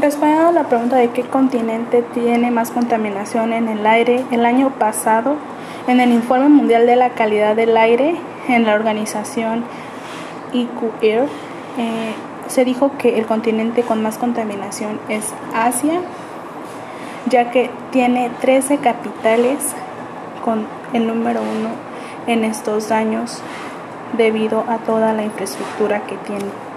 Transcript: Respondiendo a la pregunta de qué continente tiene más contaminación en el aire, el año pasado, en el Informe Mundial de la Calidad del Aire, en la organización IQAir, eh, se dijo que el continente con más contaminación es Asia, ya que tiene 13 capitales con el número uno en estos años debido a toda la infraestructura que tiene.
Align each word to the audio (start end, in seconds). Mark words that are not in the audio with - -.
Respondiendo 0.00 0.48
a 0.48 0.52
la 0.52 0.64
pregunta 0.64 0.96
de 0.96 1.10
qué 1.10 1.24
continente 1.24 2.02
tiene 2.14 2.50
más 2.50 2.70
contaminación 2.70 3.52
en 3.52 3.68
el 3.68 3.84
aire, 3.84 4.24
el 4.30 4.46
año 4.46 4.70
pasado, 4.70 5.36
en 5.88 6.00
el 6.00 6.10
Informe 6.10 6.48
Mundial 6.48 6.86
de 6.86 6.96
la 6.96 7.10
Calidad 7.10 7.54
del 7.54 7.76
Aire, 7.76 8.16
en 8.48 8.64
la 8.64 8.76
organización 8.76 9.62
IQAir, 10.54 11.24
eh, 11.76 12.14
se 12.46 12.64
dijo 12.64 12.92
que 12.96 13.18
el 13.18 13.26
continente 13.26 13.82
con 13.82 14.02
más 14.02 14.16
contaminación 14.16 14.98
es 15.10 15.34
Asia, 15.54 16.00
ya 17.26 17.50
que 17.50 17.68
tiene 17.90 18.30
13 18.40 18.78
capitales 18.78 19.74
con 20.42 20.66
el 20.94 21.06
número 21.08 21.42
uno 21.42 21.68
en 22.26 22.44
estos 22.44 22.90
años 22.90 23.42
debido 24.16 24.64
a 24.66 24.78
toda 24.78 25.12
la 25.12 25.24
infraestructura 25.24 26.06
que 26.06 26.16
tiene. 26.16 26.69